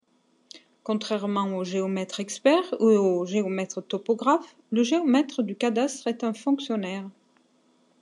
Contrairement 0.83 1.55
au 1.55 1.63
géomètre-expert 1.63 2.73
ou 2.81 2.85
au 2.87 3.25
géomètre-topographe, 3.27 4.55
le 4.71 4.81
géomètre 4.81 5.43
du 5.43 5.55
cadastre 5.55 6.07
est 6.07 6.23
un 6.23 6.33
fonctionnaire. 6.33 7.07